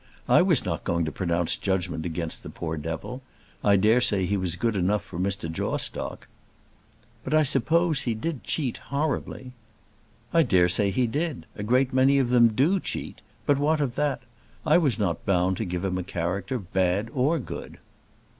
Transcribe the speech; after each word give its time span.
I 0.27 0.41
was 0.41 0.65
not 0.65 0.83
going 0.83 1.05
to 1.05 1.11
pronounce 1.11 1.55
judgment 1.55 2.07
against 2.07 2.41
the 2.41 2.49
poor 2.49 2.75
devil. 2.75 3.21
I 3.63 3.75
daresay 3.75 4.25
he 4.25 4.35
was 4.35 4.55
good 4.55 4.75
enough 4.75 5.03
for 5.03 5.19
Mr. 5.19 5.47
Jawstock." 5.47 6.25
"But 7.23 7.35
I 7.35 7.43
suppose 7.43 8.01
he 8.01 8.15
did 8.15 8.43
cheat 8.43 8.77
horribly." 8.77 9.51
"I 10.33 10.41
daresay 10.41 10.89
he 10.89 11.05
did. 11.05 11.45
A 11.55 11.61
great 11.61 11.93
many 11.93 12.17
of 12.17 12.31
them 12.31 12.47
do 12.47 12.79
cheat. 12.79 13.21
But 13.45 13.59
what 13.59 13.79
of 13.79 13.93
that? 13.93 14.23
I 14.65 14.79
was 14.79 14.97
not 14.97 15.23
bound 15.23 15.57
to 15.57 15.65
give 15.65 15.85
him 15.85 15.99
a 15.99 16.03
character, 16.03 16.57
bad 16.57 17.09
or 17.13 17.37
good." 17.37 17.77